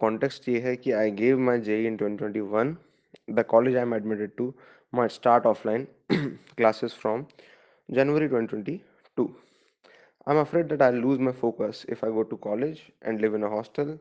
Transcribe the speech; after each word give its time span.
Context 0.00 0.48
ये 0.48 0.60
है 0.60 0.74
कि 0.76 0.92
I 0.92 1.10
gave 1.14 1.38
my 1.40 1.60
J 1.60 1.82
in 1.86 1.96
twenty 1.96 2.16
twenty 2.18 2.40
one 2.50 2.76
the 3.30 3.44
college 3.48 3.76
I 3.76 3.82
am 3.82 3.94
admitted 3.94 4.30
to 4.36 4.52
my 4.92 5.08
start 5.08 5.46
offline 5.46 5.86
classes 6.12 6.94
from 7.00 7.24
January 7.88 8.28
twenty 8.28 8.50
twenty 8.50 8.80
two 9.16 9.26
I 10.28 10.34
am 10.34 10.40
afraid 10.40 10.68
that 10.68 10.82
I 10.82 10.92
lose 10.94 11.20
my 11.20 11.32
focus 11.40 11.84
if 11.90 12.04
I 12.06 12.12
go 12.12 12.22
to 12.30 12.36
college 12.40 12.82
and 13.04 13.20
live 13.20 13.36
in 13.36 13.44
hostel 13.48 13.98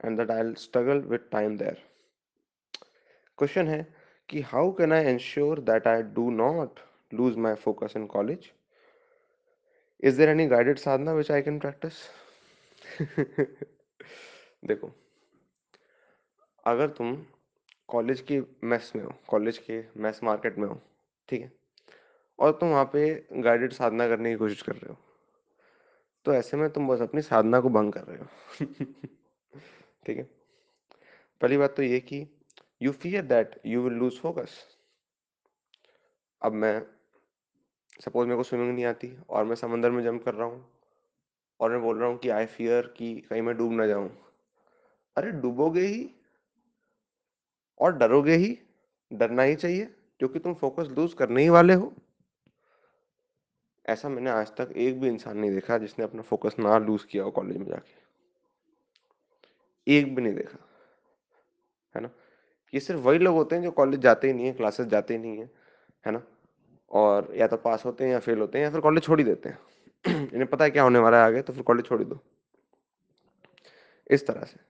and 0.00 0.18
that 0.18 0.30
I 0.30 0.52
struggle 0.58 1.00
with 1.06 1.28
time 1.32 1.56
there 1.56 1.82
question 3.38 3.68
है 3.68 3.86
कि 4.28 4.40
how 4.44 4.72
can 4.72 4.92
I 4.92 5.04
ensure 5.06 5.60
that 5.62 5.86
I 5.86 6.02
do 6.14 6.30
not 6.32 6.80
lose 7.12 7.36
my 7.38 7.54
focus 7.64 7.96
in 7.96 8.06
college 8.08 8.50
is 10.02 10.18
there 10.18 10.28
any 10.28 10.46
guided 10.46 10.78
sadhana 10.78 11.12
which 11.12 11.30
I 11.30 11.42
can 11.42 11.58
practice 11.58 12.04
देखो 14.66 14.92
अगर 16.66 16.88
तुम 16.90 17.16
college 17.88 18.20
की 18.30 18.40
mess 18.64 18.92
में 18.96 19.02
हो, 19.04 19.12
college 19.28 19.58
के 19.60 19.82
mess 19.96 20.20
market 20.24 20.58
में 20.58 20.66
हो, 20.68 20.80
ठीक 21.28 21.40
है, 21.42 21.52
और 22.38 22.52
तुम 22.52 22.68
वहाँ 22.68 22.84
पे 22.92 23.08
गाइडेड 23.38 23.72
साधना 23.72 24.08
करने 24.08 24.30
की 24.30 24.36
कोशिश 24.36 24.62
कर 24.62 24.72
रहे 24.72 24.90
हो 24.90 24.96
तो 26.26 26.32
ऐसे 26.34 26.56
में 26.56 26.68
तुम 26.70 26.88
बस 26.88 27.00
अपनी 27.00 27.22
साधना 27.22 27.60
को 27.60 27.68
भंग 27.68 27.92
कर 27.92 28.04
रहे 28.04 28.18
हो। 28.18 28.66
ठीक 30.06 30.16
है? 30.18 30.22
पहली 31.40 31.56
बात 31.56 31.74
तो 31.76 31.82
ये 31.82 32.00
कि 32.00 32.26
you 32.82 32.92
fear 32.92 33.22
that 33.24 33.60
you 33.66 33.82
will 33.82 33.92
lose 33.92 34.18
focus 34.20 34.58
अब 36.42 36.52
मैं 36.54 36.80
सपोज़ 38.00 38.26
मेरे 38.28 38.36
को 38.36 38.42
स्विमिंग 38.42 38.74
नहीं 38.74 38.84
आती 38.84 39.12
और 39.30 39.44
मैं 39.44 39.56
समंदर 39.56 39.90
में 39.90 40.02
जंप 40.04 40.24
कर 40.24 40.34
रहा 40.34 40.46
हूँ, 40.48 40.64
और 41.60 41.70
मैं 41.70 41.80
बोल 41.82 41.98
रहा 41.98 42.08
हूँ 42.08 42.18
कि 42.18 42.28
आई 42.30 42.46
फियर 42.46 42.94
कि 42.98 43.14
कहीं 43.30 43.42
मैं 43.42 43.56
डूब 43.56 43.72
ना 43.72 43.86
जाऊँ। 43.86 44.10
अरे 45.16 45.30
डूबोगे 45.32 45.80
ही 45.80 46.04
और 47.80 47.92
डरोगे 47.92 48.34
ही, 48.36 48.58
डरना 49.12 49.42
ही 49.42 49.54
चाहिए, 49.54 49.84
क्योंकि 50.18 50.38
तुम 50.38 50.54
फोकस 50.54 50.88
लूज 50.88 51.14
करने 51.14 51.42
ही 51.42 51.48
वाले 51.48 51.74
हो। 51.74 51.92
ऐसा 53.88 54.08
मैंने 54.08 54.30
आज 54.30 54.50
तक 54.56 54.72
एक 54.76 55.00
भी 55.00 55.08
इंसान 55.08 55.38
नहीं 55.38 55.50
देखा 55.50 55.78
जिसने 55.78 56.04
अपना 56.04 56.22
फोकस 56.22 56.56
ना 56.58 56.78
लूज 56.78 57.04
किया 57.04 57.24
हो 57.24 57.30
कॉलेज 57.30 57.56
में 57.56 57.66
जाके। 57.66 57.94
एक 59.86 60.14
भी 60.14 60.22
नहीं 60.22 60.34
देखा, 60.34 60.58
है 61.94 62.02
ना? 62.02 62.10
ये 62.72 62.80
सिर्फ़ 62.80 63.00
वही 63.00 63.18
लोग 63.18 63.34
होते 63.36 63.56
हैं 63.56 63.62
जो 63.62 63.70
कॉलेज 63.70 64.00
जाते 64.00 64.26
ही 64.26 64.32
नहीं 64.32 64.46
है 64.46 64.52
क्लासेस 64.52 64.86
जाते 64.86 65.14
ही 65.14 65.20
नहीं 65.20 65.38
है 65.38 65.50
है 66.04 66.12
ना? 66.12 66.22
और 66.90 67.32
या 67.36 67.46
तो 67.46 67.56
पास 67.56 67.84
होते 67.84 68.04
हैं 68.04 68.12
या 68.12 68.18
फेल 68.18 68.38
होते 68.38 68.58
हैं 68.58 68.64
या 68.64 68.70
फिर 68.70 68.80
कॉलेज 68.80 69.02
छोड़ 69.04 69.18
ही 69.20 69.24
देते 69.24 69.48
हैं। 69.48 69.58
इन्हें 70.34 70.46
पता 70.46 70.64
है 70.64 70.70
क्या 70.70 70.82
होने 70.82 70.98
वाला 70.98 71.18
है 71.18 71.24
आगे 71.24 71.42
तो 71.42 71.52
फिर 71.52 71.62
कॉलेज 71.62 71.86
छोड़ 71.86 71.98
ही 71.98 72.04
दो। 72.04 72.20
इस 74.10 74.26
तरह 74.26 74.44
से। 74.44 74.60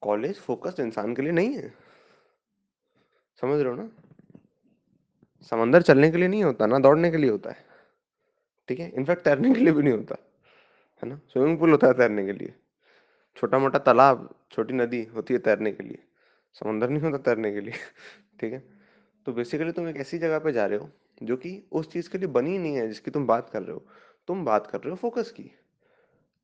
कॉलेज 0.00 0.38
फोकस्ड 0.38 0.80
इंसान 0.80 1.14
के 1.14 1.22
लिए 1.22 1.32
नहीं 1.32 1.56
है। 1.56 1.68
समझ 3.40 3.60
रहे 3.60 3.70
हो 3.70 3.76
ना? 3.76 3.90
समंदर 5.50 5.82
चलने 5.82 6.10
के 6.10 6.16
लिए 6.16 6.28
नहीं 6.28 6.44
होता, 6.44 6.66
ना 6.66 6.78
दौड़ने 6.78 7.10
के 7.10 7.16
लिए 7.16 7.30
होता 7.30 7.50
है। 7.50 7.66
ठीक 8.68 8.80
है? 8.80 8.90
इनफैक्ट 8.90 9.24
तैरने 9.24 9.54
के 9.54 9.60
लिए 9.60 9.72
भी 9.72 9.82
नहीं 9.82 9.94
होता, 9.94 10.16
है 11.02 11.08
ना? 11.08 11.16
स्विमिंग 11.16 11.58
पूल 11.58 11.70
होता 11.70 11.86
है 11.86 11.94
तैरने 11.94 12.26
के 12.26 12.32
लिए। 12.32 12.54
छोटा 13.36 13.58
मोटा 13.58 13.78
तालाब, 13.78 14.34
छोटी 14.52 14.74
नदी 14.74 15.04
होती 15.04 15.34
है 15.34 15.40
तैरने 15.40 15.72
के 15.72 15.84
लिए। 15.84 15.98
समंदर 16.52 16.90
नहीं 16.90 17.02
होता 17.02 17.18
तैरने 17.18 17.52
के 17.52 17.60
लिए, 17.60 17.72
ठीक 18.40 18.52
है? 18.52 18.64
तो 19.26 19.32
बेसिकली 19.32 19.72
तुम 19.72 19.88
एक 19.88 19.96
ऐसी 19.96 20.18
जगह 20.18 20.38
पे 20.38 20.52
जा 20.52 20.66
रहे 20.66 20.78
हो, 20.78 20.90
जो 21.22 21.36
कि 21.36 21.68
उस 21.72 21.92
चीज़ 21.92 22.10
के 22.10 22.18
लिए 22.18 22.28
बनी 22.28 22.58
नहीं 22.58 22.74
है, 22.74 22.88
जिसकी 22.88 23.10
तुम 23.10 23.26
बात 23.26 23.50
कर 23.50 23.62
रहे 23.62 23.72
हो। 23.72 23.86
तुम 24.26 24.44
बात 24.44 24.66
कर 24.66 24.78
रहे 24.78 24.90
हो 24.90 24.96
फोकस 24.96 25.30
की। 25.30 25.50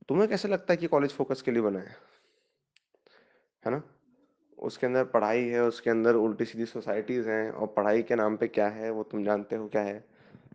तुम्हें 0.09 0.29
कैसे 0.29 0.49
लगता 0.49 0.73
है 0.73 0.77
कि 0.77 0.87
कॉलेज 0.87 1.13
फोकस 1.13 1.43
के 1.43 1.51
लिए 1.51 1.63
बना 1.63 1.79
है? 1.79 2.12
है 3.65 3.73
ना? 3.73 3.83
उसके 4.59 4.87
अंदर 4.87 5.05
पढ़ाई 5.05 5.45
है 5.49 5.63
उसके 5.63 5.91
अंदर 5.91 6.15
उल्टी 6.15 6.45
सीधी 6.45 6.67
सोसाइटीज़ 6.67 7.29
हैं 7.31 7.51
और 7.51 7.67
पढ़ाई 7.67 8.03
के 8.03 8.15
नाम 8.15 8.37
पे 8.37 8.49
क्या 8.49 8.69
है 8.69 8.91
वो 8.91 9.03
तुम 9.03 9.25
जानते 9.25 9.57
हो 9.57 9.69
क्या 9.69 9.83
है? 9.83 10.05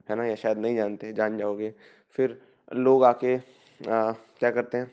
है 0.09 0.15
ना? 0.15 0.25
या 0.25 0.35
शायद 0.35 0.57
नहीं 0.57 0.75
जानते 0.75 1.13
जान 1.13 1.37
जाओगे। 1.37 1.73
फिर 2.15 2.41
लोग 2.73 3.03
आके 3.03 3.35
आ, 3.35 4.11
क्या 4.11 4.51
करते 4.51 4.77
हैं? 4.77 4.91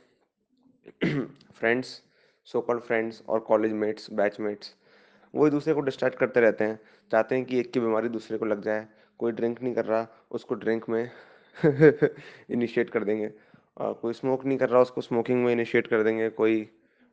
फ्रेंड्स 1.54 2.02
सो 2.44 2.60
कॉल्ड 2.60 2.82
फ्रेंड्स 2.82 3.22
और 3.28 3.40
कॉलेज 3.40 3.72
मेट्स 3.72 4.10
बैचमेट्स 4.12 4.74
वो 5.34 5.46
एक 5.46 5.52
दूसरे 5.52 5.74
को 5.74 5.80
डिस्ट्रैक्ट 5.80 6.18
करते 6.18 6.40
रहते 6.40 6.64
हैं। 6.64 6.78
चाहते 7.12 7.34
हैं 7.34 7.44
कि 7.44 7.58
एक 7.60 7.72
की 7.72 7.80
बीमारी 7.80 8.08
दूसरे 8.08 8.38
को 8.38 8.44
लग 8.44 8.62
जाए। 8.62 8.86
कोई 9.18 9.32
ड्रिंक 9.32 9.62
नहीं 9.62 9.74
कर 9.74 9.84
रहा 9.84 10.06
उसको 10.30 10.54
ड्रिंक 10.54 10.88
में 10.88 11.10
इनिशिएट 12.50 12.90
कर 12.90 13.04
देंगे। 13.04 13.30
और 13.76 13.92
कोई 13.94 14.12
स्मोक 14.12 14.44
नहीं 14.44 14.58
कर 14.58 14.68
रहा 14.68 14.80
उसको 14.82 15.00
स्मोकिंग 15.00 15.44
में 15.44 15.52
इनिशिएट 15.52 15.86
कर 15.86 16.02
देंगे। 16.02 16.28
कोई 16.30 16.68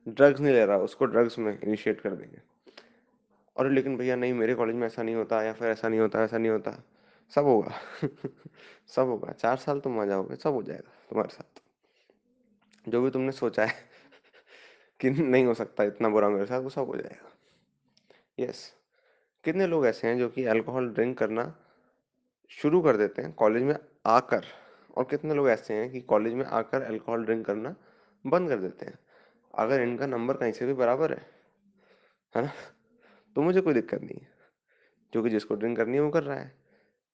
ड्रग्स 0.08 0.40
नहीं 0.40 0.54
ले 0.54 0.66
रहा, 0.66 0.78
उसको 0.78 1.06
ड्रग्स 1.06 1.40
में 1.40 1.60
इनिशिएट 1.60 2.02
कर 2.02 2.16
देंगे। 2.16 2.42
और 3.58 3.70
लेकिन 3.70 3.98
भैया, 3.98 4.16
नहीं, 4.16 4.34
मेरे 4.34 4.56
कॉलेज 4.56 4.76
में 4.76 4.88
ऐसा 4.88 5.04
नहीं 5.04 5.16
होता, 5.16 5.44
या 5.44 5.54
फिर 5.54 5.68
ऐसा 5.68 5.90
नहीं 5.90 6.00
होता, 6.00 6.24
ऐसा 6.24 6.38
नहीं 6.38 6.52
होता। 6.52 6.84
सब 7.36 7.44
होगा। 7.44 7.72
सब 8.88 9.06
होगा। 9.06 9.32
चार 9.32 9.58
साल 9.58 9.80
तुम 9.80 10.00
आ 10.00 10.06
जाओगे, 10.06 10.36
सब 10.36 10.54
हो 10.54 10.64
जाएगा 10.64 10.92
तुम्हारे 11.10 11.36
साथ। 11.36 11.62
जो 12.90 13.02
भी 13.02 13.10
तुमने 13.10 13.32
सोचा 13.32 13.66
है 13.66 13.74
कि 15.00 15.10
नहीं 15.10 15.46
हो 15.46 15.54
सकता, 15.54 15.84
इतना 15.84 16.10
बुरा 16.10 16.30
मेरे 16.30 16.46
साथ, 16.46 16.62
वो 16.62 16.70
सब 16.70 16.86
हो 16.86 16.96
जाएगा। 16.96 17.32
यस 18.40 18.74
कितने 19.44 19.68
लोग 19.68 19.88
ऐसे 19.88 20.08
हैं 20.08 20.18
जो 20.18 20.30
कि 20.30 20.46
अल्कोहल 20.46 20.90
ड्रिंक 20.90 21.18
करना 21.18 21.56
शुरू 22.50 22.82
कर 22.82 22.98
देते 22.98 23.22
हैं 23.22 23.34
कॉलेज 23.34 23.64
में 23.64 23.76
आकर? 24.06 24.46
और 24.98 25.04
कितने 25.04 25.34
लोग 25.34 25.50
ऐसे 25.50 25.74
हैं 25.74 25.92
कि 25.92 26.02
कॉलेज 26.02 26.34
में 26.34 26.46
आकर 26.46 26.82
अल्कोहल 26.82 27.24
ड्रिंक 27.24 27.46
करना 27.46 27.76
बंद 28.26 28.50
कर 28.50 28.58
देते 28.58 28.86
हैं? 28.86 29.00
अगर 29.54 29.82
इनका 29.82 30.06
नंबर 30.06 30.38
कहीं 30.38 30.52
से 30.52 30.66
भी 30.66 30.74
बराबर 30.74 31.14
है 31.14 31.26
है 32.36 32.44
ना? 32.44 32.52
तो 33.36 33.42
मुझे 33.42 33.62
कोई 33.62 33.74
दिक्कत 33.74 34.02
नहीं 34.02 34.20
है, 34.20 34.28
क्योंकि 35.14 35.30
जिसको 35.30 35.56
ड्रिंक 35.56 35.78
करनी 35.78 35.94
है 35.94 36.00
वो 36.00 36.10
कर 36.10 36.24
रहा 36.24 36.38
है, 36.38 36.52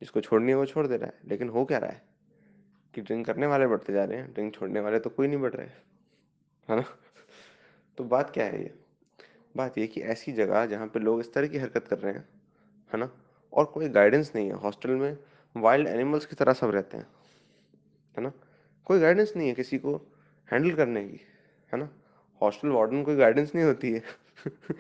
जिसको 0.02 0.22
छोड़नी 0.22 0.52
है 0.52 0.58
वो 0.58 0.66
छोड़ 0.66 0.86
दे 0.88 0.98
रहा 0.98 1.08
है, 1.08 1.20
लेकिन 1.26 1.50
हो 1.50 1.66
क्या 1.66 1.78
रहा 1.78 1.92
है 1.92 2.02
कि 2.94 3.02
ड्रिंक 3.02 3.26
करने 3.26 3.48
वाले 3.48 3.68
बढ़ते 3.68 3.94
जा 3.94 4.04
रहे 4.06 4.18
हैं 4.18 4.34
ड्रिंक 4.34 4.54
छोड़ने 4.56 4.80
वाले 4.80 5.00
तो 5.00 5.10
कोई 5.10 5.28
नहीं 5.28 5.40
बढ़ 5.40 5.54
रहे, 5.54 5.68
है 6.70 6.76
ना? 6.76 6.86
तो 7.98 8.04
बात 8.04 8.30
क्या 8.30 8.46
है 8.46 8.62
ये? 8.62 8.74
बात 9.56 9.78
ये 9.78 9.88
कि 9.88 10.02
ऐसी 10.02 10.34
जगह 10.34 10.66
जहाँ 10.66 10.88
पे 10.88 11.00
लोग 11.00 11.20
इस 11.20 11.34
तरह 11.34 11.48
की 11.48 11.58
हरकत 11.58 11.88
कर 11.88 12.00
रहे 12.00 12.14
हैं, 12.14 12.28
है 12.94 13.00
ना? 13.00 13.10
और 13.54 13.66
कोई 13.66 13.90
गाइडेंस 13.90 14.32
नहीं 14.36 14.48
है 14.48 14.54
हॉस्टल 14.54 14.90
में 14.90 15.18
वाइल्ड 15.56 15.88
एनिमल्स 15.88 16.26
की 16.26 16.36
तरह 16.36 16.54
सब 16.54 16.70
रहते 16.70 16.98
हैं, 16.98 17.08
है 18.18 18.24
ना? 18.24 18.32
कोई 18.86 19.00
गाइडेंस 19.00 19.34
नहीं 19.36 19.48
है 19.48 19.54
किसी 19.54 19.78
को 19.78 19.96
हैंडल 20.52 20.76
करने 20.76 21.08
की, 21.08 21.20
है 21.74 21.80
ना? 21.80 21.90
हॉस्टल 22.42 22.68
वार्डन 22.68 23.04
कोई 23.04 23.16
गाइडेंस 23.16 23.52
नहीं 23.56 23.66
होती 23.66 23.92
है। 23.92 24.04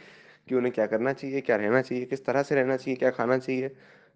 कि 0.48 0.56
उन्हें 0.56 0.74
क्या 0.74 0.86
करना 0.86 1.14
चाहिए, 1.14 1.42
क्या 1.42 1.56
रहना 1.56 1.82
चाहिए, 1.82 2.06
किस 2.06 2.26
तरह 2.26 2.44
से 2.44 2.56
रहना 2.56 2.78
चाहिए, 2.78 2.96
क्या 2.96 3.10
खाना 3.12 3.38
चाहिए 3.38 3.76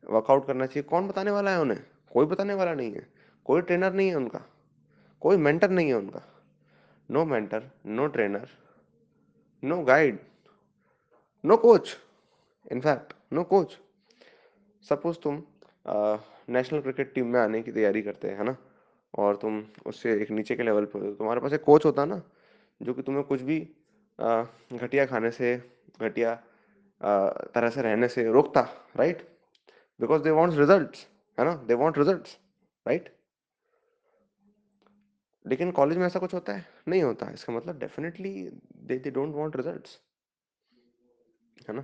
वर्कआउट 0.09 0.47
करना 0.47 0.65
चाहिए, 0.65 0.83
कौन 0.83 1.07
बताने 1.07 1.31
वाला 1.31 1.51
है 1.51 1.61
उन्हें? 1.61 1.79
कोई 2.11 2.25
बताने 2.25 2.53
वाला 2.53 2.73
नहीं 2.73 2.91
है। 2.91 3.07
कोई 3.45 3.61
ट्रेनर 3.61 3.93
नहीं 3.93 4.09
है 4.09 4.15
उनका। 4.15 4.41
कोई 5.21 5.37
मेंटर 5.37 5.69
नहीं 5.69 5.87
है 5.87 5.93
उनका। 5.93 6.21
No 7.11 7.25
mentor 7.25 7.63
no 7.85 8.07
trainer 8.07 8.47
no 9.63 9.81
guide 9.83 10.19
no 11.45 11.57
coach 11.57 11.97
in fact 12.71 13.13
no 13.33 13.43
coach 13.43 13.77
suppose 14.89 15.17
तुम 15.23 15.43
नेशनल 16.49 16.81
क्रिकेट 16.81 17.13
टीम 17.13 17.27
में 17.27 17.39
आने 17.39 17.61
की 17.61 17.71
तैयारी 17.71 18.01
करते 18.01 18.29
हैं, 18.29 18.37
है 18.37 18.43
ना? 18.43 18.57
और 19.17 19.35
तुम 19.35 19.63
उससे 19.85 20.21
एक 20.21 20.31
नीचे 20.31 20.55
के 20.55 20.63
लेवल 20.63 20.85
पर 20.85 21.13
तुम्हारे 21.13 21.41
पास 21.41 21.53
एक 21.53 21.63
कोच 21.63 21.85
होता 21.85 22.01
है 22.01 22.07
ना 22.07 22.21
जो 22.81 22.93
कि 22.93 23.01
तुम्हें 23.01 23.23
कुछ 23.25 23.41
भी 23.41 23.59
घटिया 24.19 25.05
खाने 25.05 25.31
से, 25.31 25.55
घटिया 26.01 26.35
तरह 27.01 27.69
से 27.69 27.81
रहने 27.81 28.07
से 28.07 28.23
रोकता 28.31 28.61
right 28.97 29.21
because 29.99 30.23
they 30.23 30.31
want 30.31 30.57
result 30.57 30.95
है 31.37 31.45
ना? 31.45 31.55
दे 31.55 31.73
वॉन्ट 31.73 31.97
रिज़ल्ट 31.97 32.27
राइट 32.85 33.09
लेकिन 35.45 35.71
कॉलेज 35.71 35.97
में 35.97 36.05
ऐसा 36.05 36.19
कुछ 36.19 36.33
होता 36.33 36.53
है? 36.53 36.65
नहीं 36.87 37.01
होता। 37.03 37.29
इसका 37.33 37.53
मतलब 37.53 37.79
definitely 37.79 38.33
they 38.87 38.97
they 38.99 39.11
don't 39.11 39.35
want 39.35 39.55
results 39.57 39.99
है 41.69 41.75
ना? 41.75 41.83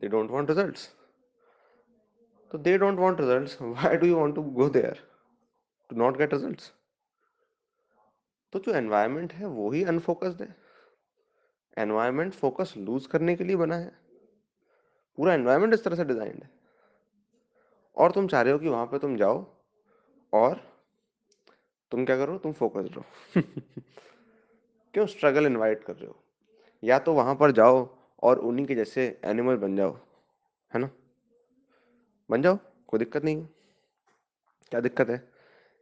दे 0.00 0.08
डोंट 0.08 0.30
वांट 0.30 0.50
रिजल्ट्स 0.50 0.88
तो 2.50 2.58
they 2.58 2.76
don't 2.78 2.98
want 2.98 3.20
results 3.20 3.60
why 3.62 3.96
do 3.96 4.06
you 4.06 4.16
want 4.16 4.34
to 4.34 4.42
go 4.58 4.68
there 4.70 5.00
to 5.90 5.96
not 5.96 6.16
get 6.18 6.34
results 6.34 6.72
तो 8.52 8.58
जो 8.58 8.72
एनवायरनमेंट 8.72 9.32
है, 9.32 9.46
वो 9.46 9.70
ही 9.70 9.84
अनफोकस्ड 9.84 10.42
है। 10.42 10.56
एनवायरनमेंट 11.78 12.32
फोकस 12.32 12.74
लूज 12.76 13.06
करने 13.06 13.36
के 13.36 13.44
लिए 13.44 13.56
बना 13.56 13.76
है। 13.76 13.98
पूरा 15.16 15.34
एनवायरनमेंट 15.34 15.74
इस 15.74 15.84
तरह 15.84 15.96
से 15.96 16.04
डिजाइंड 16.04 16.42
है। 16.42 16.50
और 17.96 18.12
तुम 18.12 18.28
चाह 18.28 18.42
रहे 18.42 18.52
हो 18.52 18.58
कि 18.58 18.68
वहाँ 18.68 18.86
पे 18.86 18.98
तुम 18.98 19.16
जाओ 19.16 19.46
और 20.32 20.78
तुम 21.90 22.04
क्या 22.04 22.16
करो, 22.16 22.38
तुम 22.38 22.52
फोकस 22.52 22.88
रहो। 22.92 23.04
क्यों 24.94 25.06
स्ट्रगल 25.06 25.46
इनवाइट 25.46 25.84
कर 25.84 25.96
रहे 25.96 26.06
हो? 26.06 26.24
या 26.84 26.98
तो 26.98 27.12
वहाँ 27.12 27.34
पर 27.34 27.50
जाओ 27.50 27.96
और 28.22 28.38
उन्हीं 28.38 28.66
के 28.66 28.74
जैसे 28.74 29.20
एनिमल 29.24 29.56
बन 29.56 29.76
जाओ, 29.76 29.98
है 30.74 30.78
ना? 30.78 30.90
बन 32.30 32.42
जाओ, 32.42 32.58
कोई 32.88 32.98
दिक्कत 32.98 33.24
नहीं 33.24 33.46
क्या 34.70 34.80
दिक्कत 34.80 35.08
है? 35.08 35.32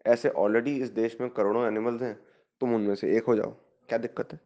ऐसे 0.06 0.28
ऑलरेडी 0.28 0.80
इस 0.80 0.90
देश 0.90 1.20
में 1.20 1.30
करोड़ों 1.30 1.66
एनिमल्स 1.66 2.02
हैं 2.02 2.35
तुम 2.60 2.74
उनमें 2.74 2.94
से 2.94 3.16
एक 3.16 3.24
हो 3.24 3.36
जाओ 3.36 3.50
क्या 3.88 3.98
दिक्कत 3.98 4.32
है? 4.32 4.40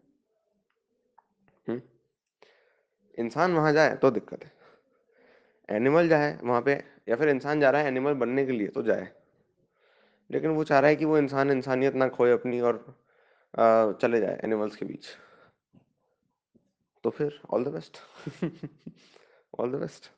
इंसान 3.19 3.53
वहाँ 3.53 3.73
जाए 3.73 3.95
तो 3.97 4.11
दिक्कत 4.11 4.45
है। 4.45 4.53
एनिमल 5.69 6.09
जाए 6.09 6.39
वहाँ 6.45 6.61
पे 6.63 6.73
या 7.09 7.17
फिर 7.17 7.29
इंसान 7.29 7.61
जा 7.61 7.71
रहा 7.71 7.83
है 7.83 7.89
एनिमल 7.89 8.15
बनने 8.15 8.47
के 8.47 8.53
लिए 8.53 8.69
तो 8.69 8.83
जाए। 8.83 9.09
लेकिन 10.31 10.51
वो 10.51 10.65
चाह 10.65 10.79
रहा 10.79 10.91
है 10.91 10.97
कि 10.97 11.05
वो 11.05 11.19
इंसान 11.19 11.51
इंसानियत 11.51 11.95
ना 11.95 12.09
खोए 12.09 12.33
अपनी 12.33 12.61
और 12.61 12.77
अ, 13.55 13.93
चले 13.93 14.21
जाए 14.21 14.41
एनिमल्स 14.45 14.77
के 14.77 14.85
बीच। 14.87 15.07
तो 17.05 17.11
फिर 17.11 17.41
all 17.51 17.65
the 17.65 17.69
best 17.69 17.99
all 19.61 19.73
the 19.73 19.75
best. 19.75 20.11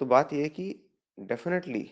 तो 0.00 0.06
बात 0.06 0.32
ये 0.32 0.42
है 0.42 0.48
कि 0.48 0.64
डेफ़िनेटली 1.18 1.90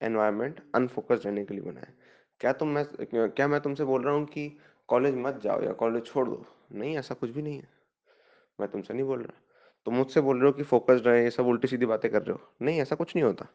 एनवायरनमेंट 0.00 0.60
अनफ़ोकस्ड 0.74 1.24
रहने 1.26 1.44
के 1.44 1.54
लिए 1.54 1.62
बना 1.62 1.80
है। 1.80 1.94
क्या 2.42 2.52
तुम 2.52 2.68
मैं 2.68 2.84
क्या 3.30 3.48
मैं 3.48 3.60
तुमसे 3.60 3.84
बोल 3.84 4.02
रहा 4.02 4.14
हूँ 4.14 4.26
कि 4.26 4.58
कॉलेज 4.88 5.14
मत 5.14 5.40
जाओ 5.42 5.62
या 5.62 5.72
कॉलेज 5.72 6.06
छोड़ 6.06 6.28
दो? 6.28 6.46
नहीं, 6.72 6.98
ऐसा 6.98 7.14
कुछ 7.14 7.30
भी 7.30 7.42
नहीं 7.42 7.56
है। 7.56 7.68
मैं 8.60 8.70
तुमसे 8.70 8.94
नहीं 8.94 9.04
बोल 9.04 9.22
रहा। 9.22 9.40
तुम 9.84 9.94
मुझसे 9.94 10.20
बोल 10.20 10.36
रहे 10.36 10.46
हो 10.46 10.52
कि 10.52 10.62
फ़ोकस्ड 10.62 11.06
रहे 11.06 11.24
ये 11.24 11.30
सब 11.30 11.46
उल्टी-सीधी 11.46 11.86
बातें 11.86 12.10
कर 12.10 12.22
रहे 12.22 12.32
हो। 12.32 12.40
नहीं, 12.62 12.80
ऐसा 12.80 12.96
कुछ 12.96 13.16
नहीं 13.16 13.24
होता। 13.24 13.46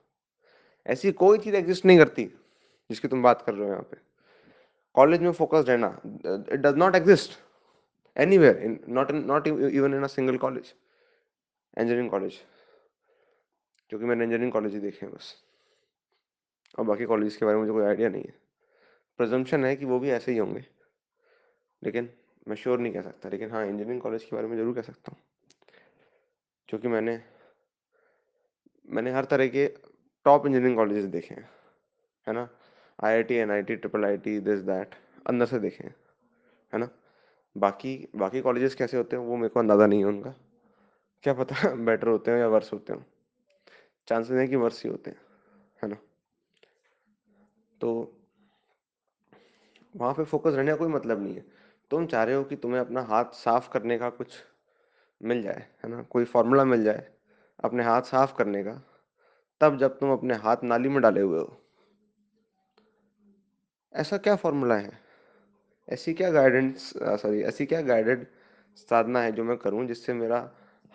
ऐसी 0.88 1.12
कोई 1.12 1.38
चीज़ 1.38 1.56
एग्जिस्ट 1.56 1.86
नहीं 1.86 1.98
करती, 1.98 2.26
जिसकी 2.90 3.08
तुम 3.08 3.24
बात 3.24 3.42
कर 3.42 3.54
रहे 3.54 3.64
हो 3.64 3.70
यहाँ 3.70 3.84
पे। 3.84 3.98
कॉलेज 4.94 5.22
में 5.22 5.32
फ़ोकस्ड 5.32 5.70
रहना 5.70 6.02
it 6.54 6.60
does 6.60 6.76
not 6.76 6.96
exist 6.96 7.40
anywhere 8.18 8.58
in 8.58 8.80
not 8.90 9.12
not 9.12 9.48
even 9.48 9.94
in 9.94 10.04
a 10.04 10.08
single 10.08 10.38
college. 10.38 10.74
Engineering 11.78 12.10
college. 12.12 12.42
क्योंकि 13.90 14.06
मैंने 14.06 14.24
इंजीनियरिंग 14.24 14.52
कॉलेज 14.52 14.74
ही 14.74 14.80
देखे 14.80 15.06
हैं 15.06 15.16
बस। 15.16 15.36
और 16.80 16.86
बाकी 16.86 17.06
कॉलेज 17.06 17.36
के 17.36 17.46
बारे 17.46 17.58
में 17.58 17.62
मुझे 17.62 17.74
कोई 17.74 17.86
आइडिया 17.86 18.10
नहीं 18.10 18.24
है। 18.24 18.47
प्रिज़म्पशन 19.18 19.66
है 19.66 19.76
कि 19.76 19.86
वो 19.86 20.00
भी 20.00 20.10
ऐसे 20.10 20.32
ही 20.32 20.38
होंगे। 20.38 20.66
लेकिन 21.84 22.10
मैं 22.48 22.56
श्योर 22.56 22.80
नहीं 22.80 22.94
कह 22.94 23.02
सकता। 23.02 23.30
लेकिन 23.30 23.52
हाँ, 23.52 23.66
इंजीनियरिंग 23.66 24.02
कॉलेज 24.02 24.24
के 24.24 24.36
बारे 24.36 24.48
में 24.48 24.58
ज़रूर 24.58 24.76
कह 24.76 24.82
सकता 24.82 25.12
हूँ। 25.12 25.22
क्योंकि 26.70 26.88
मैंने 26.88 27.22
मैंने 28.90 29.12
हर 29.12 29.26
तरह 29.26 29.48
के 29.48 29.68
टॉप 30.26 30.46
इंजीनियरिंग 30.46 30.78
कॉलेजेस 30.78 31.06
देखे 31.06 31.36
हैं, 31.36 31.50
है 32.28 32.34
ना? 32.34 32.50
IIT, 33.04 33.36
NIT, 33.36 33.76
triple 33.76 34.06
IT, 34.06 34.40
this 34.40 34.60
that 34.60 34.96
अंदर 35.28 35.46
से 35.46 35.60
देखे 35.60 35.84
हैं, 35.84 35.96
है 36.74 36.80
ना? 36.80 36.90
बाकी 37.58 38.10
बाकी 38.16 38.42
कॉलेजेस 38.42 38.76
कैसे 38.76 38.98
होते 38.98 39.16
हैं 39.16 39.24
वो 39.24 39.36
मेरे 39.36 39.50
को 39.50 39.60
अंदाज़ा 39.60 39.88
नहीं 39.88 40.00
है 40.00 40.06
उनका। 40.06 40.34
क्या 41.24 41.34
पता 41.34 41.56
बेटर 41.86 42.08
होते 42.08 42.32
हो 42.32 42.38
या 42.38 42.48
वर्स 42.48 42.74
होते 42.74 42.94
हो। 42.94 43.04
चांसेस 44.08 44.38
हैं 44.38 44.50
कि 44.50 44.56
वर्स 44.56 44.84
ही 44.84 44.90
होते 44.90 45.12
हैं, 45.12 45.22
है 45.84 45.90
ना? 45.90 45.98
तो 47.82 48.17
वहाँ 49.98 50.14
पे 50.14 50.24
फ़ोकस 50.24 50.54
रहने 50.54 50.72
का 50.72 50.78
कोई 50.78 50.88
मतलब 50.88 51.24
नहीं 51.24 51.36
है। 51.36 51.46
तुम 51.92 52.06
चाह 52.06 52.24
रहे 52.24 52.36
हो 52.36 52.44
कि 52.44 52.56
तुम्हें 52.56 52.80
अपना 52.82 53.02
हाथ 53.02 53.26
साफ़ 53.34 53.70
करने 53.70 53.98
का 53.98 54.10
कुछ 54.10 54.38
मिल 55.22 55.42
जाए, 55.44 55.68
है 55.86 55.90
ना? 55.90 56.02
कोई 56.04 56.26
फ़ॉर्मूला 56.26 56.66
मिल 56.66 56.84
जाए 56.84 57.08
अपने 57.64 57.84
हाथ 57.84 58.02
साफ़ 58.04 58.36
करने 58.36 58.64
का, 58.64 58.82
तब 59.62 59.78
जब 59.78 60.00
तुम 60.00 60.12
अपने 60.14 60.36
हाथ 60.38 60.64
नाली 60.64 60.90
में 60.90 61.02
डाले 61.02 61.22
हुए 61.22 61.40
हो। 61.40 61.62
ऐसा 63.94 64.18
क्या 64.18 64.36
फ़ॉर्मूला 64.36 64.76
है? 64.76 64.92
ऐसी 65.88 66.14
क्या 66.14 66.30
गाइडेंस 66.32 66.94
सॉरी 67.22 67.42
ऐसी 67.44 67.66
क्या 67.66 67.82
गाइडेड 67.82 68.26
साधना 68.78 69.22
है 69.22 69.32
जो 69.32 69.44
मैं 69.44 69.58
करूँ 69.58 69.86
जिससे 69.88 70.14
मेरा 70.14 70.40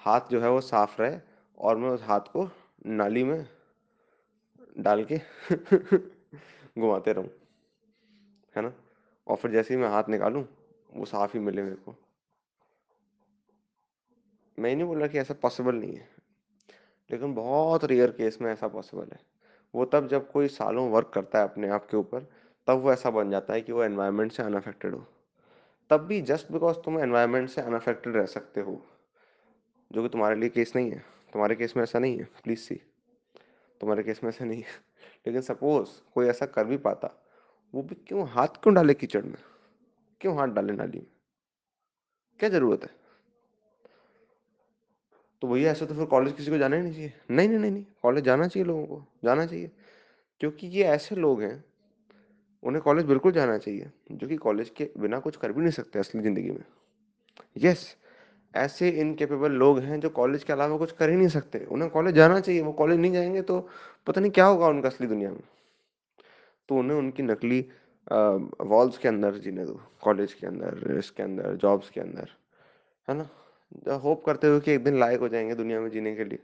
हाथ 0.01 0.31
जो 0.31 0.41
है 0.41 0.51
वो 0.51 0.61
साफ़ 0.61 1.01
रहे 1.03 1.19
और 1.59 1.77
मैं 1.77 1.91
उस 1.91 2.03
हाथ 2.03 2.33
को 2.33 2.49
नाली 2.87 3.25
में 3.25 3.47
डाल 4.79 5.05
के 5.05 5.19
घुमाते 6.79 7.13
रहूँ, 7.13 7.31
है 8.55 8.63
ना? 8.63 8.73
और 9.27 9.37
फिर 9.37 9.51
जैसे 9.51 9.75
ही 9.75 9.81
मैं 9.81 9.89
हाथ 9.89 10.05
निकालूँ, 10.09 10.45
वो 10.95 11.05
साफ़ 11.05 11.33
ही 11.35 11.41
मिले 11.41 11.63
मेरे 11.63 11.77
को। 11.77 11.95
मैं 14.59 14.77
नहीं 14.77 14.87
बोल 14.87 14.99
रहा 14.99 15.07
कि 15.09 15.19
ऐसा 15.19 15.35
पॉसिबल 15.35 15.75
नहीं 15.75 15.97
है, 15.97 16.09
लेकिन 17.11 17.35
बहुत 17.35 17.85
रेयर 17.85 18.11
केस 18.11 18.39
में 18.43 18.53
ऐसा 18.53 18.69
पॉसिबल 18.69 19.09
है। 19.13 19.21
वो 19.75 19.85
तब 19.85 20.09
जब 20.09 20.31
कोई 20.31 20.49
सालों 20.49 20.91
वर्क 20.91 21.11
करता 21.15 21.39
है 21.39 21.45
अपने 21.45 21.69
आप 21.69 21.87
के 21.87 21.97
ऊपर, 21.97 22.21
तब 22.67 22.79
वो 22.79 22.93
ऐसा 22.93 23.11
बन 23.11 23.31
जाता 23.31 23.55
है 23.55 23.61
कि 23.61 23.73
वो 23.73 23.85
एनवायरनमेंट 23.85 24.33
से 24.33 24.43
अनअफेक्टेड 24.43 24.95
हो। 24.95 25.07
तब 25.91 26.01
भी 26.01 26.21
जस्ट 26.21 26.53
बिकॉज़ 26.53 26.77
तुम 26.77 26.99
एनवायरनमेंट 26.99 27.49
से 27.49 27.61
अनअफेक्टेड 27.61 28.17
रह 28.17 28.27
सकते 28.27 28.61
हो, 28.61 28.87
जो 29.93 30.03
कि 30.03 30.09
तुम्हारे 30.09 30.37
लिए 30.37 30.49
केस 30.49 30.73
नहीं 30.77 30.91
है। 30.91 30.99
तुम्हारे 31.33 31.57
केस 31.57 31.77
में 31.77 31.83
ऐसा 31.83 31.99
नहीं 31.99 32.19
है, 32.19 32.25
प्लीज़ 32.25 32.59
सी 32.59 32.75
तुम्हारे 33.81 34.03
केस 34.03 34.21
में 34.25 34.29
ऐसा 34.29 34.45
नहीं 34.45 34.63
है। 34.63 34.69
लेकिन 35.27 35.41
सपोज़ 35.41 35.89
कोई 36.15 36.27
ऐसा 36.27 36.47
कर 36.47 36.65
भी 36.65 36.77
पाता, 36.77 37.22
वो 37.75 37.83
भी 37.83 37.95
क्यों 37.95 38.29
हाथ 38.29 38.49
क्यों 38.49 38.75
डाले 38.75 38.95
कीचड़ 38.95 39.23
में? 39.23 39.37
क्यों 40.21 40.37
हाथ 40.37 40.49
डाले 40.49 40.73
नाली 40.73 40.99
में? 40.99 41.07
क्या 42.41 42.49
ज़रूरत 42.49 42.83
है? 42.83 42.91
तो 45.43 45.49
भैया 45.49 45.73
ऐसा 45.73 45.87
तो 45.87 45.95
फिर 45.95 46.05
कॉलेज 46.05 46.33
किसी 46.33 46.51
को 46.51 46.59
जाना 46.59 46.77
ही 46.77 46.83
नहीं 46.83 46.93
चाहिए। 46.93 47.13
नहीं, 47.31 47.49
नहीं, 47.49 47.59
नहीं, 47.59 47.71
नहीं, 47.71 47.85
कॉलेज 48.03 48.25
जाना 48.25 48.49
चाहिए 48.49 48.67
लोगों 48.67 48.87
को, 48.87 49.05
जाना 49.25 49.47
चाहिए। 49.47 49.71
क्योंकि 50.41 50.67
ये 50.67 50.85
ऐसे 50.85 51.17
लोग 51.17 51.43
हैं, 51.43 51.65
उन्हें 52.63 52.83
कॉलेज 52.83 53.05
बिल्कुल 53.05 53.33
जाना 53.33 53.59
चाहिए, 53.59 53.91
जो 54.13 54.29
कि 54.29 54.37
कॉलेज 54.37 54.71
के 54.71 54.91
बिना 54.99 55.19
कुछ 55.19 55.37
कर 55.37 55.53
भी 55.53 55.61
नहीं 55.61 55.71
सकते 55.71 55.99
असली 55.99 56.23
ज़िंदगी 56.23 56.51
में। 56.51 56.65
यस, 57.57 57.97
ऐसे 58.57 58.89
इनकेपेबल 58.89 59.53
लोग 59.53 59.79
हैं 59.79 60.01
जो 60.01 60.11
कॉलेज 60.11 60.45
के 60.45 60.53
अलावा 60.53 60.77
कुछ 60.79 60.93
कर 60.93 61.11
ही 61.11 61.17
नहीं 61.17 61.29
सकते। 61.29 61.59
उन्हें 61.59 61.91
कॉलेज 61.91 62.15
जाना 62.15 62.41
चाहिए, 62.41 62.61
वो 62.61 62.73
कॉलेज 62.73 63.01
नहीं 63.01 63.13
जाएँगे 63.13 63.43
तो 63.43 63.69
पता 64.07 64.21
नहीं 64.21 64.31
क्या 64.31 64.47
होगा 64.47 64.69
उनका 64.69 64.89
असली 64.89 65.07
दुनिया 65.07 65.31
में। 65.31 65.43
तो 66.69 66.77
उन्हें 66.77 66.99
उनकी 66.99 67.23
नकली 67.23 67.61
वॉल्स 68.61 68.99
के 68.99 69.09
अंदर 69.09 69.35
जीने 69.35 69.65
दो, 69.67 69.81
कॉलेज 70.03 70.35
के 70.35 70.47
अंदर, 70.47 70.97
इसके 70.99 71.23
अंदर, 71.23 71.57
जॉब्स 71.57 71.91
के 71.91 72.01
अंदर, 72.01 72.29
है 73.09 73.15
ना? 73.15 73.29
होप 73.97 74.25
करते 74.27 74.47
हुए 74.47 74.61
कि 74.61 74.73
एक 74.73 74.85
दिन 74.85 74.99
लायक 75.01 75.21
हो 75.21 75.29
जाएँगे 75.29 75.55
दुनिया 75.55 75.81
में 75.81 75.91
जीने 75.91 76.17
के 76.17 76.25
लिए। 76.25 76.39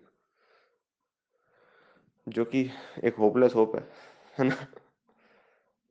जो 2.28 2.44
कि 2.44 2.70
एक 3.04 3.14
होपलेस 3.14 3.54
होप 3.54 3.76
है, 3.76 3.88
है 4.38 4.44
ना? 4.44 4.66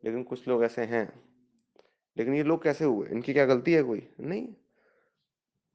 लेकिन 0.06 0.24
कुछ 0.24 0.48
लोग 0.48 0.64
ऐसे 0.64 0.82
हैं। 0.82 1.24
लेकिन 2.18 2.34
ये 2.34 2.44
लोग 2.44 2.64
कैसे 2.64 2.86
हुए? 2.86 3.08
इनकी 3.08 3.34
क्या 3.34 3.46
गलती 3.46 3.74
है 3.74 3.84
कोई? 3.84 4.10
नहीं। 4.20 4.48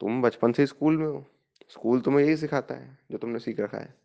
तुम 0.00 0.22
बचपन 0.22 0.52
से 0.52 0.66
स्कूल 0.66 0.96
में 0.96 1.06
हो। 1.06 1.24
स्कूल 1.68 2.00
तुम्हें 2.00 2.26
यही 2.26 2.36
सिखाता 2.36 2.74
है, 2.74 2.98
जो 3.10 3.18
तुमने 3.18 3.38
सीख 3.38 3.60
रखा 3.60 3.78
है। 3.78 4.01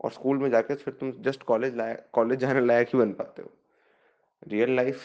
और 0.00 0.10
स्कूल 0.10 0.38
में 0.38 0.50
जाके 0.50 0.74
फिर 0.74 0.94
तुम 0.94 1.12
जस्ट 1.22 1.42
कॉलेज 1.42 1.76
लायक 1.76 2.06
कॉलेज 2.12 2.38
जाने 2.38 2.60
लायक 2.60 2.88
ही 2.88 2.98
बन 2.98 3.12
पाते 3.12 3.42
हो। 3.42 3.50
रियल 4.48 4.76
लाइफ 4.76 5.00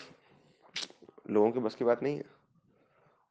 लोगों 1.29 1.51
के 1.51 1.59
बस 1.59 1.75
की 1.75 1.85
बात 1.85 2.03
नहीं 2.03 2.17
है। 2.17 2.23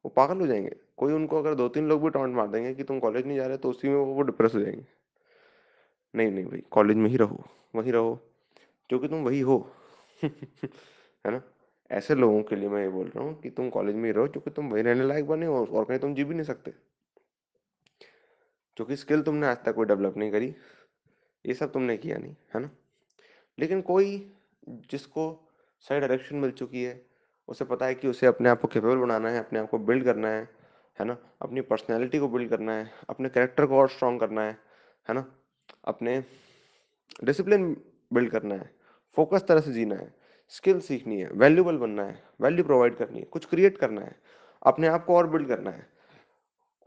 वो 0.04 0.08
पागल 0.08 0.40
हो 0.40 0.46
जाएँगे 0.46 0.76
कोई 0.96 1.12
उनको 1.12 1.38
अगर 1.38 1.54
2-3 1.54 1.88
लोग 1.88 2.02
भी 2.02 2.10
टॉन्ट 2.10 2.36
मार 2.36 2.48
देंगे 2.48 2.74
कि 2.74 2.84
तुम 2.84 2.98
कॉलेज 3.00 3.26
नहीं 3.26 3.36
जा 3.36 3.46
रहे, 3.46 3.56
तो 3.56 3.70
उसी 3.70 3.88
में 3.88 3.96
वो 3.96 4.04
वो 4.04 4.22
डिप्रेस 4.22 4.54
हो 4.54 4.60
जाएँगे 4.60 4.86
नहीं, 6.14 6.30
नहीं 6.30 6.44
भाई 6.44 6.62
कॉलेज 6.70 6.96
में 6.96 7.10
ही 7.10 7.16
रहो, 7.16 7.44
वहीं 7.74 7.92
रहो, 7.92 8.20
क्योंकि 8.88 9.08
तुम 9.08 9.24
वही 9.24 9.40
हो। 9.40 9.70
है 10.24 11.30
ना? 11.30 11.42
ऐसे 11.90 12.14
लोगों 12.14 12.42
के 12.42 12.56
लिए 12.56 12.68
मैं 12.68 12.82
ये 12.82 12.88
बोल 12.88 13.06
रहा 13.06 13.24
हूँ 13.24 13.40
कि 13.40 13.50
तुम 13.50 13.70
कॉलेज 13.70 13.94
में 13.94 14.04
ही 14.04 14.12
रहो 14.12 14.26
क्योंकि 14.28 14.50
तुम 14.50 14.68
वही 14.70 14.82
रहने 14.82 15.04
लायक 15.04 15.26
बने 15.26 15.46
हो 15.46 15.66
और 15.66 15.84
कहीं 15.84 15.98
तुम 15.98 16.14
जी 16.14 16.24
भी 16.24 16.34
नहीं 16.34 16.44
सकते। 16.44 16.70
क्योंकि 18.76 18.96
स्किल 18.96 19.22
तुमने 19.22 19.46
आज 19.46 19.56
तक 19.64 19.74
कोई 19.74 19.86
डेवलप 19.86 20.16
नहीं 20.16 20.30
करी, 20.30 20.54
ये 21.46 21.54
सब 21.54 21.72
तुमने 21.72 21.96
किया 21.96 22.18
नहीं, 22.18 22.36
है 22.54 22.60
ना? 22.60 22.70
लेकिन 23.58 23.82
कोई 23.82 24.32
जिसको 24.68 25.52
सही 25.80 26.00
डायरेक्शन 26.00 26.36
मिल 26.36 26.50
चुकी 26.50 26.82
है, 26.84 27.06
उसे 27.48 27.64
पता 27.64 27.86
है 27.86 27.94
कि 27.94 28.08
उसे 28.08 28.26
अपने 28.26 28.48
आप 28.48 28.60
को 28.60 28.68
कैपेबल 28.68 28.96
बनाना 28.96 29.30
है, 29.30 29.38
अपने 29.38 29.58
आप 29.58 29.68
को 29.70 29.78
बिल्ड 29.78 30.04
करना 30.04 30.28
है, 30.28 30.48
है 31.00 31.04
ना? 31.04 31.16
अपनी 31.42 31.60
पर्सनैलिटी 31.60 32.18
को 32.18 32.28
बिल्ड 32.28 32.50
करना 32.50 32.72
है, 32.72 32.90
अपने 33.10 33.28
कैरेक्टर 33.28 33.66
को 33.66 33.78
और 33.78 33.88
स्ट्रॉन्ग 33.88 34.20
करना 34.20 34.42
है, 34.42 34.58
है 35.08 35.14
ना? 35.14 35.26
अपने 35.84 36.24
डिसिप्लिन 37.24 37.82
बिल्ड 38.12 38.30
करना 38.30 38.54
है, 38.54 38.74
फ़ोकस 39.16 39.44
तरह 39.48 39.60
से 39.60 39.72
जीना 39.72 39.94
है, 39.94 40.14
स्किल 40.48 40.80
सीखनी 40.80 41.20
है, 41.20 41.28
वैल्यूबल 41.28 41.76
बनना 41.76 42.04
है, 42.04 42.24
वैल्यू 42.40 42.64
प्रोवाइड 42.64 42.96
करनी 42.96 43.18
है, 43.18 43.24
कुछ 43.24 43.46
क्रिएट 43.46 43.78
करना 43.78 44.00
है, 44.00 44.20
अपने 44.62 44.86
आप 44.86 45.04
को 45.04 45.16
और 45.16 45.26
बिल्ड 45.26 45.48
करना 45.48 45.70
है 45.70 45.86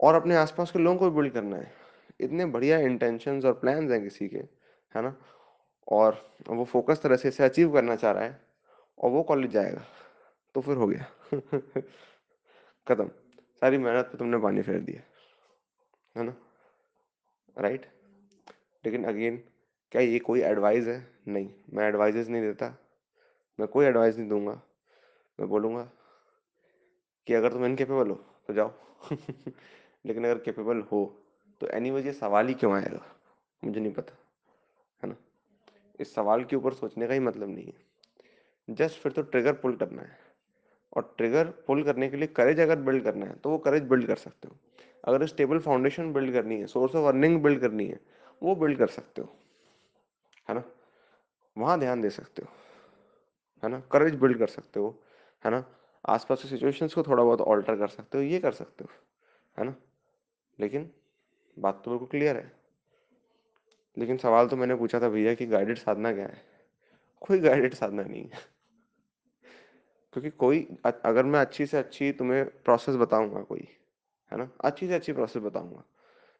और 0.00 0.14
अपने 0.14 0.36
आस-पास 0.36 0.70
के 0.70 0.78
लोगों 0.78 0.98
को 0.98 1.10
बिल्ड 1.10 1.32
करना 1.32 1.56
है। 1.56 1.87
इतने 2.20 2.46
बढ़िया 2.46 2.78
इंटेंशंस 2.78 3.44
और 3.44 3.52
प्लान्स 3.52 3.90
हैं 3.90 4.02
किसी 4.02 4.28
के, 4.28 4.38
है 4.94 5.02
ना? 5.02 5.16
और 5.88 6.36
वो 6.48 6.64
फ़ोकस 6.64 7.00
तरह 7.02 7.16
से 7.16 7.28
इसे 7.28 7.44
अचीव 7.44 7.72
करना 7.72 7.96
चाह 7.96 8.12
रहा 8.12 8.24
है 8.24 8.42
और 8.98 9.10
वो 9.10 9.22
कॉलेज 9.22 9.50
जाएगा, 9.50 9.84
तो 10.54 10.60
फिर 10.60 10.76
हो 10.76 10.86
गया। 10.86 11.06
खत्म। 12.88 13.08
सारी 13.60 13.78
मेहनत 13.78 14.04
पे 14.04 14.18
तुमने 14.18 14.38
पानी 14.38 14.62
फेर 14.62 14.80
दिया। 14.80 15.02
है 16.16 16.26
ना? 16.26 16.36
राइट? 17.58 17.86
लेकिन 18.84 19.04
अगेन 19.04 19.44
क्या 19.92 20.02
ये 20.02 20.18
कोई 20.18 20.40
एडवाइस 20.40 20.86
है? 20.86 21.10
नहीं, 21.28 21.54
मैं 21.72 21.88
एडवाइसेज़ 21.88 22.30
नहीं 22.30 22.42
देता। 22.42 22.78
मैं 23.60 23.68
कोई 23.68 23.86
एडवाइस 23.86 24.16
नहीं 24.16 24.28
दूँगा 24.28 24.62
मैं 25.40 25.48
बोलूँगा 25.48 25.90
कि 27.26 27.34
अगर 27.34 27.52
तुम 27.52 27.64
इनकेपेबल 27.64 28.08
हो, 28.08 28.14
तो 28.14 28.54
जाओ। 28.54 28.72
लेकिन 30.06 30.24
अगर 30.24 30.38
कैपेबल 30.38 30.80
हो, 30.80 31.24
तो 31.60 31.66
एनीवेज़ 31.66 32.06
ये 32.06 32.12
सवाल 32.12 32.48
ही 32.48 32.54
क्यों 32.54 32.74
आएगा? 32.74 33.00
मुझे 33.64 33.80
नहीं 33.80 33.92
पता। 33.92 34.16
है 35.02 35.08
ना? 35.08 35.16
इस 36.00 36.14
सवाल 36.14 36.44
के 36.44 36.56
ऊपर 36.56 36.74
सोचने 36.74 37.06
का 37.06 37.14
ही 37.14 37.20
मतलब 37.20 37.48
नहीं 37.48 37.66
है। 37.66 38.74
जस्ट 38.74 39.00
फिर 39.00 39.12
तो 39.12 39.22
ट्रिगर 39.22 39.52
पुल 39.52 39.76
करना 39.76 40.02
है। 40.02 40.28
और 40.96 41.14
ट्रिगर 41.16 41.46
पुल 41.66 41.82
करने 41.82 42.08
के 42.08 42.16
लिए 42.16 42.26
करेज 42.26 42.60
अगर 42.60 42.76
बिल्ड 42.76 43.04
करना 43.04 43.26
है 43.26 43.34
तो 43.34 43.50
वो 43.50 43.58
करेज 43.58 43.82
बिल्ड 43.82 44.06
कर 44.06 44.16
सकते 44.16 44.48
हो 44.48 44.56
अगर 45.04 45.26
स्टेबल 45.26 45.58
फाउंडेशन 45.58 46.12
बिल्ड 46.12 46.32
करनी 46.32 46.60
है 46.60 46.66
सोर्स 46.66 46.94
ऑफ़ 46.94 47.06
अर्निंग 47.06 47.42
बिल्ड 47.42 47.60
करनी 47.60 47.86
है, 47.86 48.00
वो 48.42 48.54
बिल्ड 48.54 48.78
कर 48.78 48.86
सकते 48.86 49.22
हो, 49.22 49.36
है 50.48 50.54
ना 50.54 50.62
वहाँ 51.58 51.78
ध्यान 51.80 52.00
दे 52.00 52.10
सकते 52.10 52.42
हो, 52.42 52.52
है 53.64 53.70
ना 53.70 53.80
करेज 53.80 54.14
बिल्ड 54.14 54.38
कर 54.38 54.46
सकते 54.46 54.80
हो, 54.80 54.94
है 55.44 55.50
ना 55.50 55.64
आसपास 56.08 56.42
के 56.42 56.48
सिचुएशंस 56.48 56.94
को 56.94 57.02
थोड़ा 57.02 57.24
बहुत 57.24 57.40
ऑल्टर 57.40 57.76
कर 57.76 57.88
सकते 57.88 58.18
हो, 58.18 58.24
ये 58.24 58.38
कर 58.38 58.52
सकते 58.52 58.84
हो, 58.84 58.90
है 59.58 59.64
ना 59.64 59.74
लेकिन 60.60 60.90
बात 61.58 61.82
तो 61.84 61.90
बिल्कुल 61.90 62.08
क्लियर 62.08 62.36
है। 62.36 62.52
लेकिन 63.96 64.16
सवाल 64.16 64.48
तो 64.48 64.56
मैंने 64.56 64.74
पूछा 64.74 65.00
था 65.00 65.08
भैया 65.08 65.34
कि 65.34 65.46
गाइडेड 65.46 65.78
साधना 65.78 66.12
क्या 66.12 66.26
है? 66.26 66.42
कोई 67.20 67.38
गाइडेड 67.38 67.74
साधना 67.74 68.02
नहीं 68.02 68.22
है। 68.22 68.46
क्योंकि 70.12 70.30
कोई 70.30 70.66
अगर 70.84 71.24
मैं 71.24 71.40
अच्छी 71.40 71.66
से 71.66 71.78
अच्छी 71.78 72.12
तुम्हें 72.12 72.44
प्रोसेस 72.44 72.96
बताऊँगा 72.96 73.42
कोई, 73.42 73.68
है 74.32 74.38
ना? 74.38 74.50
अच्छी 74.60 74.88
से 74.88 74.94
अच्छी 74.94 75.12
प्रोसेस 75.12 75.42
बताऊँगा। 75.42 75.82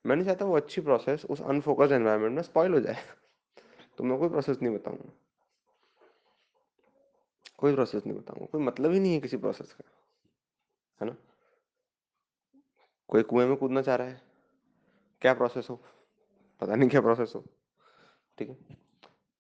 मैं 0.05 0.17
नहीं 0.17 0.27
चाहता 0.27 0.45
वो 0.45 0.57
अच्छी 0.57 0.81
प्रोसेस 0.81 1.25
उस 1.25 1.41
अनफोकस्ड 1.43 1.93
एनवायरनमेंट 1.93 2.35
में 2.35 2.43
स्पॉइल 2.43 2.73
हो 2.73 2.81
जाए। 2.81 3.05
तो 3.99 4.05
मैं 4.05 4.19
कोई 4.19 4.29
प्रोसेस 4.29 4.59
नहीं 4.63 4.75
बताऊँगा। 4.75 5.13
कोई 7.59 7.75
प्रोसेस 7.75 8.07
नहीं 8.07 8.17
बताऊँगा। 8.19 8.47
कोई 8.47 8.63
मतलब 8.63 8.93
ही 8.93 9.01
नहीं 9.01 9.15
है 9.15 9.21
किसी 9.21 9.37
प्रोसेस 9.37 9.73
का, 9.73 9.85
है 11.01 11.07
ना? 11.11 11.17
कोई 13.09 13.23
कुएँ 13.23 13.47
में 13.47 13.57
कूदना 13.57 13.83
चाह 13.83 13.97
रहा 13.97 14.07
है। 14.07 14.28
क्या 15.23 15.35
प्रोसेस 15.35 15.67
हो? 15.71 15.81
पता 16.61 16.75
नहीं 16.75 16.89
क्या 16.89 17.01
प्रोसेस 17.01 17.33
हो। 17.37 17.45
ठीक 18.39 18.49
है? 18.49 18.57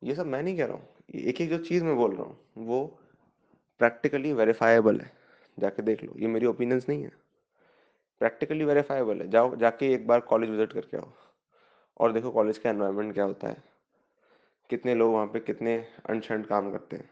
ये 0.02 0.14
सब 0.14 0.26
मैं 0.26 0.42
नहीं 0.42 0.56
कह 0.56 0.66
रहा 0.66 0.76
हूँ। 0.76 0.88
एक 1.14 1.40
एक 1.40 1.50
जो 1.50 1.58
चीज़ 1.58 1.84
मैं 1.84 1.96
बोल 1.96 2.14
रहा 2.14 2.22
हूँ, 2.22 2.38
वो 2.56 3.00
प्रैक्टिकली 3.78 4.32
वेरीफाइबल 4.32 5.00
है। 5.00 5.12
जाके 5.58 5.82
देख 5.82 6.04
लो। 6.04 6.14
ये 6.18 6.26
मेरी 6.26 6.46
ओपिनियंस 6.46 6.86
नहीं 6.88 7.02
है। 7.02 7.12
प्रैक्टिकली 8.18 8.64
वेरीफाइबल 8.64 9.20
है। 9.20 9.30
जाओ, 9.30 9.56
जाके 9.56 9.92
एक 9.94 10.06
बार 10.06 10.20
कॉलेज 10.20 10.50
विज़िट 10.50 10.72
करके 10.72 10.96
आओ। 10.96 11.12
और 12.00 12.12
देखो 12.12 12.30
कॉलेज 12.30 12.58
का 12.58 12.70
एनवायरनमेंट 12.70 13.14
क्या 13.14 13.24
होता 13.24 13.48
है। 13.48 13.62
कितने 14.70 14.94
लोग 14.94 15.12
वहाँ 15.12 15.26
पे 15.26 15.40
कितने 15.40 15.86
अनशंड 16.10 16.46
काम 16.46 16.72
करते 16.72 16.96
हैं। 16.96 17.10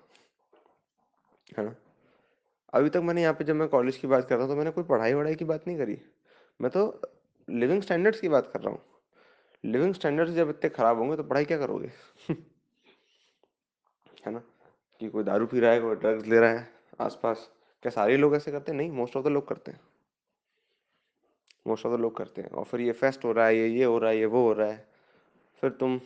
है 1.58 1.64
ना? 1.64 1.74
अभी 2.72 2.90
तक 2.90 2.96
मैंने 2.96 3.22
यहाँ 3.22 3.34
पे 3.34 3.44
जब 3.44 3.54
मैं 3.54 3.68
कॉलेज 3.68 3.96
की 3.96 4.06
बात 4.06 4.28
कर 4.28 4.36
रहा 4.36 4.44
हूँ 4.44 4.52
तो 4.52 4.56
मैंने 4.56 4.70
कोई 4.70 4.84
पढ़ाई 4.84 5.14
वढ़ाई 5.14 5.34
की 5.34 5.44
बात 5.44 5.64
नहीं 5.66 5.78
करी। 5.78 5.98
मैं 6.60 6.70
तो 6.70 7.00
लिविंग 7.50 7.82
स्टैंडर्ड्स 7.82 8.20
की 8.20 8.28
बात 8.28 8.50
कर 8.52 8.60
रहा 8.60 8.70
हूँ। 8.70 8.82
लिविंग 9.64 9.94
स्टैंडर्ड्स 9.94 10.32
जब 10.32 10.48
इतने 10.48 10.70
ख़राब 10.70 10.98
होंगे 10.98 11.16
तो 11.16 11.22
पढ़ाई 11.22 11.44
क्या 11.44 11.58
करोगे? 11.58 11.92
है 14.26 14.32
ना? 14.32 14.42
कि 15.00 15.08
कोई 15.08 15.24
दारू 15.24 15.46
पी 15.46 15.60
रहा 15.60 15.70
है, 15.72 15.80
कोई 15.80 15.96
ड्रग्स 15.96 16.26
ले 16.26 16.40
रहा 16.40 16.50
है, 16.50 16.68
आसपास। 17.00 17.50
क्या 17.82 17.90
सारे 17.90 18.16
लोग 18.16 18.36
ऐसे 18.36 18.52
करते 18.52 18.72
हैं? 18.72 18.78
नहीं 18.78 18.90
मोस्ट 18.90 19.16
ऑफ़ 19.16 19.24
द 19.24 19.28
लोग 19.28 19.48
करते 19.48 19.72
हैं। 19.72 19.80
मोस्ट 21.66 21.86
ऑफ़ 21.86 21.96
द 21.96 22.00
लोग 22.00 22.16
करते 22.16 22.42
हैं। 22.42 22.50
और 22.50 22.64
फिर 22.64 22.80
ये 22.80 22.92
फेस्ट 22.92 23.24
हो 23.24 23.32
रहा 23.32 23.46
है, 23.46 23.56
ये 23.56 23.68
ये 23.68 23.84
हो 23.84 23.98
रहा 23.98 24.10
है, 24.10 24.18
ये 24.18 24.26
वो 24.26 24.42
हो 24.42 24.52
रहा 24.52 24.68
है। 24.68 24.88
फिर 25.60 25.70
तुम 25.70 26.00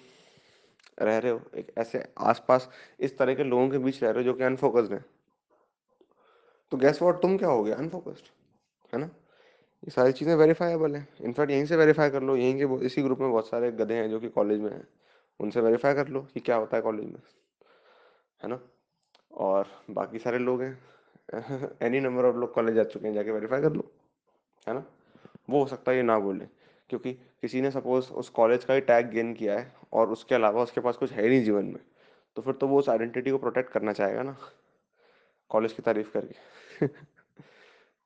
रह 1.02 1.18
रहे 1.18 1.32
हो 1.32 1.40
एक 1.56 1.72
ऐसे 1.78 2.12
आसपास, 2.18 2.70
इस 3.00 3.18
तरह 3.18 3.34
के 3.34 3.44
लोगों 3.44 3.68
के 3.68 3.78
बीच 3.78 4.02
रह 4.02 4.10
रहे 4.10 4.18
हो 4.18 4.24
जो 4.24 4.34
कि 4.34 4.44
अनफोकस्ड 4.44 4.92
हैं। 4.92 5.04
तो 6.70 6.76
गैस 6.76 7.02
वॉट 7.02 7.22
तुम 7.22 7.38
क्या 7.38 7.48
हो 7.48 7.64
गया 7.64 7.76
अनफोकस्ड 7.76 8.24
है 8.94 9.00
ना? 9.00 9.10
ये 9.82 9.90
सारी 9.90 10.12
चीज़ें 10.12 10.34
वेरीफाइबल 10.34 10.96
हैं। 10.96 11.06
इनफैक्ट 11.20 11.50
यहीं 11.50 11.64
से 11.66 11.76
वेरीफाई 11.76 12.10
कर 12.10 12.22
लो, 12.22 12.36
यहीं 12.36 12.54
के 12.58 12.86
इसी 12.86 13.02
ग्रुप 13.02 13.20
में 13.20 13.30
बहुत 13.30 13.48
सारे 13.48 13.70
गधे 13.72 13.94
हैं 13.94 14.10
जो 14.10 14.20
कि 14.20 14.28
कॉलेज 14.28 14.60
में 14.60 14.70
हैं। 14.70 14.86
उनसे 15.40 15.60
वेरीफाई 15.60 15.94
कर 15.94 16.08
लो 16.08 16.20
कि 16.34 16.40
क्या 16.40 16.56
होता 16.56 16.76
है 16.76 16.82
कॉलेज 16.82 17.06
में, 17.06 17.20
है 18.42 18.48
ना? 18.48 18.60
और 19.32 19.66
बाकी 19.90 20.18
सारे 20.18 20.38
लोग 20.38 20.62
हैं। 20.62 20.78
एनी 21.82 22.00
नंबर 22.00 22.24
ऑफ़ 22.24 22.36
लोग 22.36 22.54
कॉलेज 22.54 22.74
जा 22.74 22.84
चुके 22.84 23.08
हैं, 23.08 23.14
जाके 23.14 23.30
वेरीफाई 23.30 23.60
कर 23.60 23.72
लो, 23.72 23.90
है 24.68 24.74
ना? 24.74 24.84
वो 25.50 25.62
हो 25.62 25.66
सकता 25.66 25.92
है 25.92 25.96
ये 25.96 26.02
ना 26.02 26.18
बोले, 26.18 26.46
क्योंकि 26.90 27.12
किसी 27.12 27.60
ने 27.60 27.70
सपोज़ 27.70 28.10
उस 28.12 28.28
कॉलेज 28.28 28.64
का 28.64 28.74
ही 28.74 28.80
टैग 28.80 29.10
गेन 29.10 29.34
किया 29.34 29.58
है 29.58 29.72
और 29.92 30.10
उसके 30.10 30.34
अलावा 30.34 30.62
उसके 30.62 30.80
पास 30.80 30.96
कुछ 30.96 31.12
है 31.12 31.28
नहीं 31.28 31.44
जीवन 31.44 31.64
में 31.64 31.80
तो 32.36 32.42
फिर 32.42 32.54
तो 32.54 32.68
वो 32.68 32.78
उस 32.78 32.88
आइडेंटिटी 32.88 33.30
को 33.30 33.38
प्रोटेक्ट 33.38 33.72
करना 33.72 33.92
चाहेगा 33.92 34.22
ना 34.22 34.36
कॉलेज 35.50 35.72
की 35.72 35.82
तारीफ़ 35.82 36.12
करके। 36.12 36.86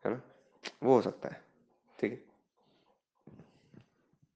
है 0.05 0.11
ना? 0.11 0.21
वो 0.83 0.95
हो 0.95 1.01
सकता 1.03 1.29
है। 1.29 1.44
ठीक 1.99 2.13
है 2.13 2.34